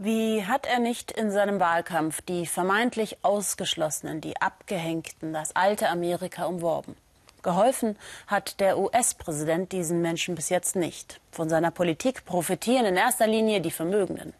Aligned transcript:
Wie 0.00 0.44
hat 0.44 0.64
er 0.64 0.78
nicht 0.78 1.10
in 1.10 1.32
seinem 1.32 1.58
Wahlkampf 1.58 2.22
die 2.22 2.46
vermeintlich 2.46 3.16
Ausgeschlossenen, 3.22 4.20
die 4.20 4.40
Abgehängten, 4.40 5.32
das 5.32 5.56
alte 5.56 5.88
Amerika 5.88 6.44
umworben? 6.44 6.94
Geholfen 7.42 7.96
hat 8.28 8.60
der 8.60 8.78
US-Präsident 8.78 9.72
diesen 9.72 10.00
Menschen 10.00 10.36
bis 10.36 10.50
jetzt 10.50 10.76
nicht. 10.76 11.20
Von 11.32 11.48
seiner 11.48 11.72
Politik 11.72 12.24
profitieren 12.24 12.86
in 12.86 12.96
erster 12.96 13.26
Linie 13.26 13.60
die 13.60 13.72
Vermögenden. 13.72 14.34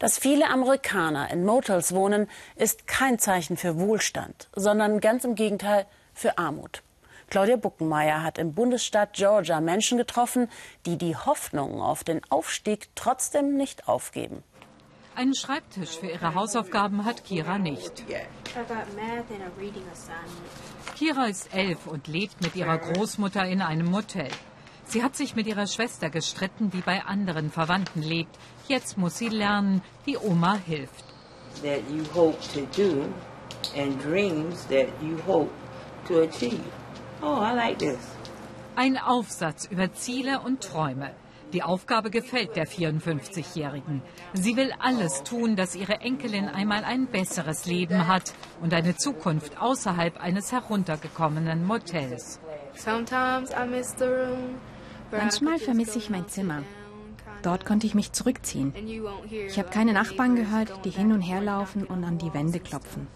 Dass 0.00 0.18
viele 0.18 0.48
Amerikaner 0.48 1.30
in 1.30 1.44
Motels 1.44 1.94
wohnen, 1.94 2.28
ist 2.56 2.88
kein 2.88 3.20
Zeichen 3.20 3.56
für 3.56 3.78
Wohlstand, 3.78 4.48
sondern 4.56 4.98
ganz 4.98 5.22
im 5.22 5.36
Gegenteil 5.36 5.86
für 6.14 6.36
Armut. 6.36 6.82
Claudia 7.28 7.54
Buckenmeier 7.54 8.24
hat 8.24 8.38
im 8.38 8.54
Bundesstaat 8.54 9.12
Georgia 9.12 9.60
Menschen 9.60 9.98
getroffen, 9.98 10.50
die 10.84 10.98
die 10.98 11.14
Hoffnung 11.14 11.80
auf 11.80 12.02
den 12.02 12.22
Aufstieg 12.28 12.88
trotzdem 12.96 13.56
nicht 13.56 13.86
aufgeben. 13.86 14.42
Einen 15.20 15.34
Schreibtisch 15.34 15.98
für 15.98 16.06
ihre 16.06 16.34
Hausaufgaben 16.34 17.04
hat 17.04 17.24
Kira 17.24 17.58
nicht. 17.58 18.06
Kira 20.96 21.24
ist 21.26 21.54
elf 21.54 21.86
und 21.86 22.06
lebt 22.06 22.40
mit 22.40 22.56
ihrer 22.56 22.78
Großmutter 22.78 23.44
in 23.44 23.60
einem 23.60 23.90
Motel. 23.90 24.30
Sie 24.86 25.02
hat 25.02 25.16
sich 25.16 25.36
mit 25.36 25.46
ihrer 25.46 25.66
Schwester 25.66 26.08
gestritten, 26.08 26.70
die 26.70 26.80
bei 26.80 27.04
anderen 27.04 27.50
Verwandten 27.50 28.00
lebt. 28.00 28.34
Jetzt 28.66 28.96
muss 28.96 29.18
sie 29.18 29.28
lernen, 29.28 29.82
wie 30.06 30.16
Oma 30.16 30.54
hilft. 30.54 31.04
That 31.62 31.82
you 31.90 32.02
hope 32.14 32.38
to 32.54 32.60
do 32.74 33.04
and 33.78 34.02
dreams 34.02 34.66
that 34.68 34.88
you 35.02 35.18
hope 35.26 35.50
to 36.08 36.22
achieve. 36.22 36.64
Oh, 37.20 37.42
I 37.42 37.54
like 37.54 37.78
this. 37.78 37.98
Ein 38.74 38.96
Aufsatz 38.96 39.66
über 39.66 39.92
Ziele 39.92 40.40
und 40.40 40.62
Träume. 40.62 41.14
Die 41.52 41.62
Aufgabe 41.62 42.10
gefällt 42.10 42.54
der 42.54 42.66
54-Jährigen. 42.66 44.02
Sie 44.34 44.56
will 44.56 44.72
alles 44.78 45.24
tun, 45.24 45.56
dass 45.56 45.74
ihre 45.74 46.00
Enkelin 46.00 46.46
einmal 46.48 46.84
ein 46.84 47.06
besseres 47.06 47.66
Leben 47.66 48.06
hat 48.06 48.34
und 48.60 48.72
eine 48.72 48.96
Zukunft 48.96 49.60
außerhalb 49.60 50.20
eines 50.20 50.52
heruntergekommenen 50.52 51.64
Motels. 51.64 52.38
Manchmal 55.10 55.58
vermisse 55.58 55.98
ich 55.98 56.10
mein 56.10 56.28
Zimmer. 56.28 56.62
Dort 57.42 57.64
konnte 57.64 57.86
ich 57.86 57.94
mich 57.94 58.12
zurückziehen. 58.12 58.72
Ich 59.48 59.58
habe 59.58 59.70
keine 59.70 59.92
Nachbarn 59.92 60.36
gehört, 60.36 60.84
die 60.84 60.90
hin 60.90 61.12
und 61.12 61.22
her 61.22 61.40
laufen 61.40 61.84
und 61.84 62.04
an 62.04 62.18
die 62.18 62.32
Wände 62.32 62.60
klopfen. 62.60 63.08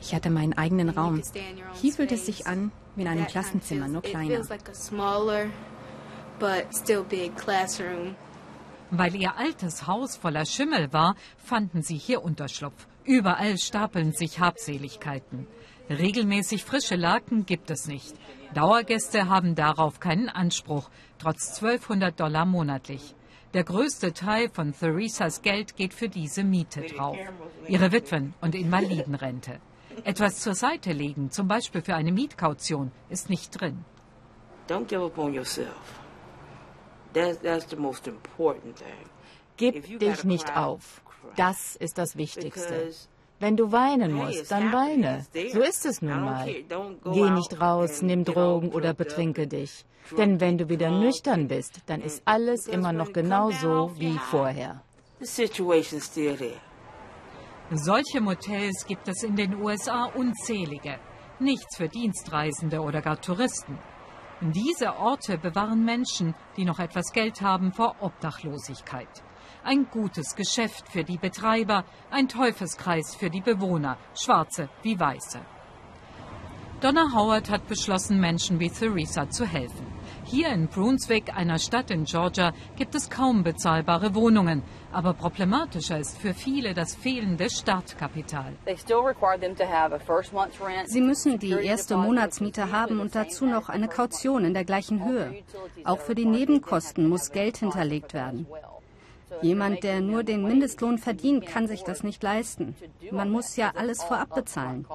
Ich 0.00 0.14
hatte 0.14 0.30
meinen 0.30 0.52
eigenen 0.52 0.88
Raum. 0.88 1.20
Hier 1.74 1.92
fühlt 1.92 2.12
es 2.12 2.24
sich 2.24 2.46
an 2.46 2.70
wie 2.94 3.02
in 3.02 3.08
einem 3.08 3.26
Klassenzimmer, 3.26 3.88
nur 3.88 4.02
kleiner. 4.02 4.42
Weil 8.90 9.14
ihr 9.16 9.36
altes 9.36 9.86
Haus 9.86 10.16
voller 10.16 10.46
Schimmel 10.46 10.92
war, 10.92 11.14
fanden 11.36 11.82
sie 11.82 11.96
hier 11.96 12.22
Unterschlupf. 12.22 12.86
Überall 13.04 13.58
stapeln 13.58 14.12
sich 14.12 14.40
Habseligkeiten. 14.40 15.46
Regelmäßig 15.90 16.64
frische 16.64 16.96
Laken 16.96 17.46
gibt 17.46 17.70
es 17.70 17.86
nicht. 17.86 18.14
Dauergäste 18.54 19.28
haben 19.28 19.54
darauf 19.54 20.00
keinen 20.00 20.28
Anspruch, 20.28 20.90
trotz 21.18 21.62
1200 21.62 22.18
Dollar 22.18 22.44
monatlich. 22.44 23.14
Der 23.54 23.64
größte 23.64 24.12
Teil 24.12 24.50
von 24.50 24.74
Theresas 24.78 25.40
Geld 25.40 25.76
geht 25.76 25.94
für 25.94 26.08
diese 26.08 26.44
Miete 26.44 26.82
drauf. 26.82 27.16
Ihre 27.66 27.92
Witwen- 27.92 28.34
und 28.42 28.54
Invalidenrente. 28.54 29.60
Etwas 30.04 30.40
zur 30.40 30.54
Seite 30.54 30.92
legen, 30.92 31.30
zum 31.30 31.48
Beispiel 31.48 31.80
für 31.80 31.94
eine 31.94 32.12
Mietkaution, 32.12 32.92
ist 33.08 33.30
nicht 33.30 33.58
drin. 33.58 33.84
Don't 34.68 34.84
give 34.84 35.02
up 35.02 35.16
on 35.16 35.32
yourself. 35.32 35.74
Gib 39.56 39.98
dich 39.98 40.24
nicht 40.24 40.56
auf. 40.56 41.02
Das 41.36 41.76
ist 41.76 41.98
das 41.98 42.16
Wichtigste. 42.16 42.90
Wenn 43.40 43.56
du 43.56 43.70
weinen 43.70 44.12
musst, 44.12 44.50
dann 44.50 44.72
weine. 44.72 45.24
So 45.52 45.60
ist 45.60 45.86
es 45.86 46.02
nun 46.02 46.22
mal. 46.22 46.46
Geh 47.04 47.30
nicht 47.30 47.60
raus, 47.60 48.02
nimm 48.02 48.24
Drogen 48.24 48.70
oder 48.70 48.94
betrinke 48.94 49.46
dich. 49.46 49.84
Denn 50.16 50.40
wenn 50.40 50.58
du 50.58 50.68
wieder 50.68 50.90
nüchtern 50.90 51.48
bist, 51.48 51.80
dann 51.86 52.00
ist 52.00 52.22
alles 52.24 52.66
immer 52.66 52.92
noch 52.92 53.12
genau 53.12 53.50
so 53.50 53.92
wie 53.96 54.18
vorher. 54.18 54.82
Solche 57.70 58.20
Motels 58.20 58.86
gibt 58.86 59.08
es 59.08 59.22
in 59.22 59.36
den 59.36 59.60
USA 59.60 60.04
unzählige. 60.06 60.98
Nichts 61.38 61.76
für 61.76 61.88
Dienstreisende 61.88 62.80
oder 62.80 63.02
gar 63.02 63.20
Touristen. 63.20 63.78
Diese 64.40 64.96
Orte 64.96 65.36
bewahren 65.36 65.84
Menschen, 65.84 66.32
die 66.56 66.64
noch 66.64 66.78
etwas 66.78 67.12
Geld 67.12 67.42
haben, 67.42 67.72
vor 67.72 67.96
Obdachlosigkeit. 68.00 69.08
Ein 69.64 69.88
gutes 69.90 70.36
Geschäft 70.36 70.88
für 70.88 71.02
die 71.02 71.18
Betreiber, 71.18 71.84
ein 72.12 72.28
Teufelskreis 72.28 73.16
für 73.16 73.30
die 73.30 73.40
Bewohner, 73.40 73.98
Schwarze 74.14 74.68
wie 74.82 74.98
Weiße. 74.98 75.40
Donna 76.80 77.12
Howard 77.12 77.50
hat 77.50 77.66
beschlossen, 77.66 78.20
Menschen 78.20 78.60
wie 78.60 78.70
Theresa 78.70 79.28
zu 79.28 79.44
helfen. 79.44 79.97
Hier 80.30 80.48
in 80.48 80.68
Brunswick, 80.68 81.34
einer 81.34 81.58
Stadt 81.58 81.90
in 81.90 82.04
Georgia, 82.04 82.52
gibt 82.76 82.94
es 82.94 83.08
kaum 83.08 83.42
bezahlbare 83.42 84.14
Wohnungen. 84.14 84.62
Aber 84.92 85.14
problematischer 85.14 85.98
ist 85.98 86.18
für 86.18 86.34
viele 86.34 86.74
das 86.74 86.94
fehlende 86.94 87.48
Startkapital. 87.48 88.52
Sie 90.84 91.00
müssen 91.00 91.38
die 91.38 91.52
erste 91.52 91.96
Monatsmiete 91.96 92.70
haben 92.70 93.00
und 93.00 93.14
dazu 93.14 93.46
noch 93.46 93.70
eine 93.70 93.88
Kaution 93.88 94.44
in 94.44 94.52
der 94.52 94.66
gleichen 94.66 95.02
Höhe. 95.02 95.42
Auch 95.84 96.00
für 96.00 96.14
die 96.14 96.26
Nebenkosten 96.26 97.08
muss 97.08 97.32
Geld 97.32 97.56
hinterlegt 97.56 98.12
werden. 98.12 98.46
Jemand, 99.40 99.82
der 99.82 100.02
nur 100.02 100.24
den 100.24 100.42
Mindestlohn 100.42 100.98
verdient, 100.98 101.46
kann 101.46 101.66
sich 101.66 101.84
das 101.84 102.02
nicht 102.02 102.22
leisten. 102.22 102.74
Man 103.10 103.30
muss 103.30 103.56
ja 103.56 103.72
alles 103.74 104.02
vorab 104.02 104.34
bezahlen. 104.34 104.86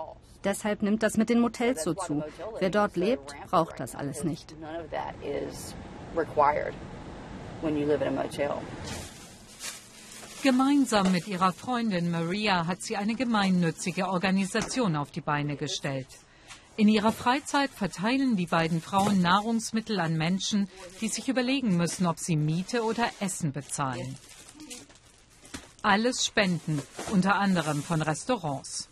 Deshalb 0.44 0.82
nimmt 0.82 1.04
das 1.04 1.18
mit 1.18 1.30
den 1.30 1.40
Motels 1.40 1.84
so 1.84 1.94
zu. 1.94 2.24
Wer 2.60 2.70
dort 2.70 2.96
lebt, 2.98 3.36
braucht 3.50 3.80
das 3.80 3.96
alles 3.96 4.24
nicht. 4.24 4.54
Gemeinsam 10.44 11.12
mit 11.14 11.28
ihrer 11.28 11.54
Freundin 11.54 12.12
Maria 12.12 12.68
hat 12.68 12.82
sie 12.82 12.98
eine 12.98 13.16
gemeinnützige 13.16 14.10
Organisation 14.10 14.98
auf 14.98 15.10
die 15.12 15.22
Beine 15.22 15.56
gestellt. 15.56 16.08
In 16.76 16.88
ihrer 16.88 17.12
Freizeit 17.12 17.70
verteilen 17.70 18.36
die 18.36 18.48
beiden 18.48 18.82
Frauen 18.82 19.22
Nahrungsmittel 19.22 20.00
an 20.00 20.18
Menschen, 20.18 20.68
die 21.02 21.08
sich 21.08 21.30
überlegen 21.30 21.78
müssen, 21.78 22.08
ob 22.08 22.20
sie 22.20 22.36
Miete 22.36 22.84
oder 22.84 23.10
Essen 23.20 23.54
bezahlen. 23.54 24.18
Alles 25.84 26.26
Spenden, 26.26 26.82
unter 27.12 27.36
anderem 27.36 27.84
von 27.84 28.02
Restaurants. 28.02 28.90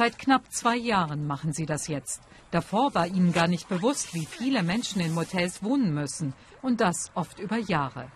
Seit 0.00 0.18
knapp 0.18 0.50
zwei 0.50 0.76
Jahren 0.76 1.26
machen 1.26 1.52
sie 1.52 1.66
das 1.66 1.86
jetzt. 1.86 2.22
Davor 2.52 2.94
war 2.94 3.06
ihnen 3.06 3.34
gar 3.34 3.48
nicht 3.48 3.68
bewusst, 3.68 4.14
wie 4.14 4.24
viele 4.24 4.62
Menschen 4.62 5.02
in 5.02 5.12
Motels 5.12 5.62
wohnen 5.62 5.92
müssen. 5.92 6.32
Und 6.62 6.80
das 6.80 7.10
oft 7.14 7.38
über 7.38 7.58
Jahre. 7.58 8.06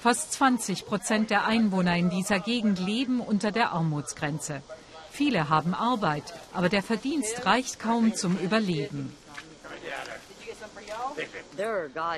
Fast 0.00 0.32
20 0.32 0.86
Prozent 0.86 1.30
der 1.30 1.46
Einwohner 1.46 1.96
in 1.96 2.10
dieser 2.10 2.40
Gegend 2.40 2.80
leben 2.80 3.20
unter 3.20 3.52
der 3.52 3.70
Armutsgrenze. 3.70 4.60
Viele 5.12 5.48
haben 5.48 5.72
Arbeit, 5.72 6.34
aber 6.52 6.68
der 6.68 6.82
Verdienst 6.82 7.46
reicht 7.46 7.78
kaum 7.78 8.12
zum 8.12 8.36
Überleben. 8.38 9.14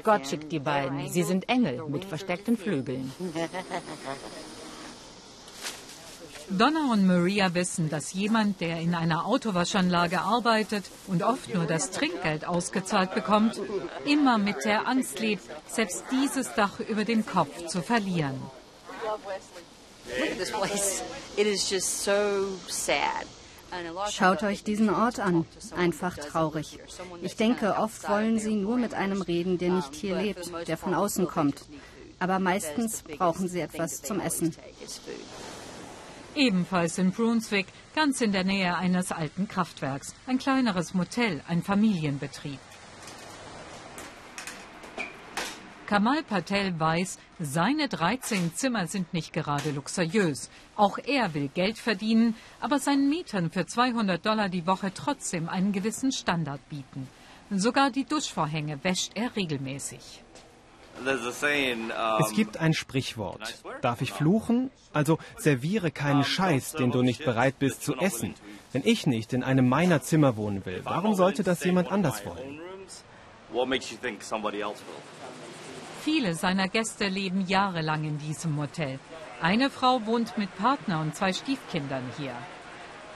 Gott 0.04 0.26
schickt 0.26 0.50
die 0.52 0.58
beiden. 0.58 1.10
Sie 1.10 1.22
sind 1.22 1.50
Engel 1.50 1.86
mit 1.86 2.06
versteckten 2.06 2.56
Flügeln. 2.56 3.12
Donna 6.48 6.92
und 6.92 7.06
Maria 7.06 7.54
wissen, 7.54 7.90
dass 7.90 8.12
jemand, 8.12 8.60
der 8.60 8.80
in 8.80 8.94
einer 8.94 9.26
Autowaschanlage 9.26 10.20
arbeitet 10.20 10.84
und 11.08 11.22
oft 11.22 11.52
nur 11.52 11.66
das 11.66 11.90
Trinkgeld 11.90 12.46
ausgezahlt 12.46 13.14
bekommt, 13.14 13.60
immer 14.04 14.38
mit 14.38 14.64
der 14.64 14.86
Angst 14.86 15.18
lebt, 15.18 15.42
selbst 15.68 16.04
dieses 16.12 16.54
Dach 16.54 16.78
über 16.80 17.04
dem 17.04 17.26
Kopf 17.26 17.66
zu 17.66 17.82
verlieren. 17.82 18.40
Schaut 24.10 24.42
euch 24.44 24.62
diesen 24.62 24.90
Ort 24.90 25.18
an. 25.18 25.44
Einfach 25.76 26.16
traurig. 26.16 26.78
Ich 27.22 27.36
denke, 27.36 27.76
oft 27.76 28.08
wollen 28.08 28.38
sie 28.38 28.54
nur 28.54 28.76
mit 28.76 28.94
einem 28.94 29.20
reden, 29.20 29.58
der 29.58 29.70
nicht 29.70 29.94
hier 29.94 30.16
lebt, 30.16 30.50
der 30.68 30.76
von 30.76 30.94
außen 30.94 31.26
kommt. 31.26 31.64
Aber 32.18 32.38
meistens 32.38 33.02
brauchen 33.02 33.48
sie 33.48 33.60
etwas 33.60 34.02
zum 34.02 34.20
Essen. 34.20 34.54
Ebenfalls 36.36 36.98
in 36.98 37.12
Brunswick, 37.12 37.66
ganz 37.94 38.20
in 38.20 38.30
der 38.30 38.44
Nähe 38.44 38.76
eines 38.76 39.10
alten 39.10 39.48
Kraftwerks. 39.48 40.14
Ein 40.26 40.36
kleineres 40.36 40.92
Motel, 40.92 41.40
ein 41.48 41.62
Familienbetrieb. 41.62 42.58
Kamal 45.86 46.22
Patel 46.22 46.78
weiß, 46.78 47.18
seine 47.38 47.88
13 47.88 48.54
Zimmer 48.54 48.86
sind 48.86 49.14
nicht 49.14 49.32
gerade 49.32 49.70
luxuriös. 49.70 50.50
Auch 50.74 50.98
er 50.98 51.32
will 51.32 51.48
Geld 51.48 51.78
verdienen, 51.78 52.34
aber 52.60 52.80
seinen 52.80 53.08
Mietern 53.08 53.50
für 53.50 53.64
200 53.64 54.26
Dollar 54.26 54.50
die 54.50 54.66
Woche 54.66 54.92
trotzdem 54.92 55.48
einen 55.48 55.72
gewissen 55.72 56.12
Standard 56.12 56.60
bieten. 56.68 57.08
Sogar 57.48 57.90
die 57.90 58.04
Duschvorhänge 58.04 58.84
wäscht 58.84 59.12
er 59.14 59.34
regelmäßig. 59.36 60.22
Es 62.20 62.32
gibt 62.32 62.56
ein 62.56 62.74
Sprichwort. 62.74 63.62
Darf 63.82 64.00
ich 64.00 64.12
fluchen? 64.12 64.70
Also 64.92 65.18
serviere 65.36 65.90
keinen 65.90 66.24
Scheiß, 66.24 66.72
den 66.72 66.90
du 66.90 67.02
nicht 67.02 67.24
bereit 67.24 67.58
bist 67.58 67.82
zu 67.82 67.96
essen. 67.96 68.34
Wenn 68.72 68.82
ich 68.84 69.06
nicht 69.06 69.32
in 69.32 69.42
einem 69.42 69.68
meiner 69.68 70.02
Zimmer 70.02 70.36
wohnen 70.36 70.64
will, 70.66 70.80
warum 70.84 71.14
sollte 71.14 71.42
das 71.42 71.64
jemand 71.64 71.92
anders 71.92 72.24
wollen? 72.24 72.60
Viele 76.02 76.34
seiner 76.34 76.68
Gäste 76.68 77.08
leben 77.08 77.46
jahrelang 77.46 78.04
in 78.04 78.18
diesem 78.18 78.52
Motel. 78.52 78.98
Eine 79.40 79.70
Frau 79.70 80.06
wohnt 80.06 80.38
mit 80.38 80.54
Partner 80.56 81.00
und 81.00 81.14
zwei 81.14 81.32
Stiefkindern 81.32 82.04
hier. 82.16 82.34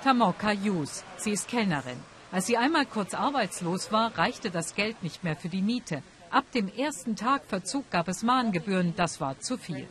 Tamoka 0.04 0.52
Yus, 0.52 1.04
sie 1.16 1.32
ist 1.32 1.48
Kellnerin. 1.48 1.98
Als 2.32 2.46
sie 2.46 2.56
einmal 2.56 2.86
kurz 2.86 3.14
arbeitslos 3.14 3.90
war, 3.90 4.16
reichte 4.16 4.50
das 4.50 4.74
Geld 4.74 5.02
nicht 5.02 5.24
mehr 5.24 5.36
für 5.36 5.48
die 5.48 5.62
Miete. 5.62 6.02
Ab 6.30 6.44
dem 6.52 6.70
ersten 6.76 7.16
Tag 7.16 7.42
Verzug 7.48 7.90
gab 7.90 8.06
es 8.06 8.22
Mahngebühren, 8.22 8.94
das 8.96 9.20
war 9.20 9.40
zu 9.40 9.58
viel. 9.58 9.88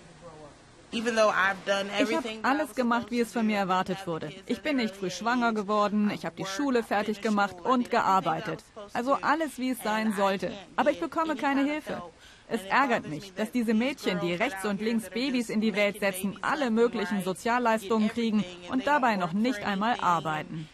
Ich 0.92 1.06
habe 1.06 2.30
alles 2.42 2.74
gemacht, 2.76 3.12
wie 3.12 3.20
es 3.20 3.34
von 3.34 3.46
mir 3.46 3.58
erwartet 3.58 4.08
wurde. 4.08 4.32
Ich 4.48 4.62
bin 4.62 4.78
nicht 4.78 4.96
früh 4.96 5.12
schwanger 5.12 5.54
geworden, 5.54 6.10
ich 6.10 6.26
habe 6.26 6.36
die 6.38 6.46
Schule 6.46 6.82
fertig 6.82 7.22
gemacht 7.22 7.58
und 7.62 7.92
gearbeitet. 7.92 8.64
Also 8.94 9.18
alles, 9.22 9.60
wie 9.60 9.72
es 9.72 9.84
sein 9.84 10.14
sollte. 10.14 10.52
Aber 10.78 10.92
ich 10.92 11.00
bekomme 11.00 11.36
keine 11.36 11.64
Hilfe. 11.64 12.02
Es 12.48 12.64
ärgert 12.64 13.08
mich, 13.08 13.34
dass 13.36 13.52
diese 13.52 13.76
Mädchen, 13.76 14.20
die 14.22 14.34
rechts 14.34 14.66
und 14.66 14.82
links 14.82 15.10
Babys 15.10 15.50
in 15.50 15.62
die 15.62 15.76
Welt 15.76 16.00
setzen, 16.00 16.40
alle 16.42 16.72
möglichen 16.72 17.22
Sozialleistungen 17.22 18.10
kriegen 18.10 18.44
und 18.72 18.88
dabei 18.88 19.18
noch 19.18 19.34
nicht 19.34 19.64
einmal 19.64 20.00
arbeiten. 20.00 20.68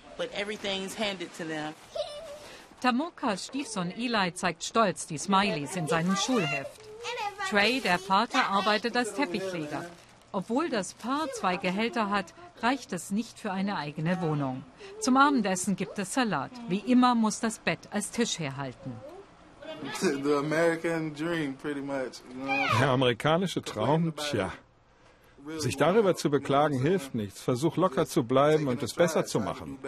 Tamokas 2.86 3.48
Stiefsohn 3.48 3.90
Eli 3.90 4.32
zeigt 4.36 4.64
stolz 4.64 5.08
die 5.08 5.18
Smileys 5.18 5.76
in 5.76 5.88
seinem 5.88 6.16
Schulheft. 6.16 6.82
Trey, 7.50 7.82
der 7.82 7.98
Vater, 7.98 8.48
arbeitet 8.48 8.96
als 8.96 9.16
Teppichleger. 9.16 9.90
Obwohl 10.32 10.70
das 10.70 10.94
Paar 10.94 11.28
zwei 11.32 11.58
Gehälter 11.58 12.12
hat, 12.12 12.36
reicht 12.62 12.94
es 12.94 13.10
nicht 13.10 13.40
für 13.40 13.52
eine 13.52 13.78
eigene 13.78 14.22
Wohnung. 14.22 14.64
Zum 15.00 15.18
Abendessen 15.18 15.76
gibt 15.76 15.98
es 15.98 16.14
Salat. 16.14 16.52
Wie 16.68 16.78
immer 16.78 17.16
muss 17.16 17.40
das 17.40 17.58
Bett 17.58 17.80
als 17.90 18.12
Tisch 18.12 18.38
herhalten. 18.38 18.92
Der 22.80 22.90
amerikanische 22.90 23.64
Traum, 23.64 24.16
tja. 24.16 24.52
Sich 25.58 25.78
darüber 25.78 26.16
zu 26.16 26.30
beklagen 26.30 26.80
hilft 26.80 27.16
nichts. 27.16 27.42
Versuch 27.42 27.78
locker 27.78 28.06
zu 28.06 28.24
bleiben 28.24 28.68
und 28.68 28.84
es 28.84 28.94
besser 28.94 29.26
zu 29.26 29.40
machen. 29.40 29.80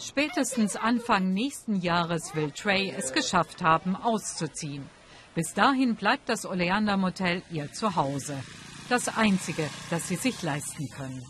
Spätestens 0.00 0.76
Anfang 0.76 1.32
nächsten 1.32 1.76
Jahres 1.76 2.34
will 2.34 2.50
Trey 2.50 2.90
es 2.96 3.12
geschafft 3.12 3.62
haben, 3.62 3.96
auszuziehen. 3.96 4.88
Bis 5.34 5.54
dahin 5.54 5.96
bleibt 5.96 6.28
das 6.28 6.46
Oleander 6.46 6.96
Motel 6.96 7.42
ihr 7.50 7.72
Zuhause. 7.72 8.36
Das 8.88 9.16
einzige, 9.16 9.68
das 9.90 10.08
sie 10.08 10.16
sich 10.16 10.42
leisten 10.42 10.88
können. 10.90 11.24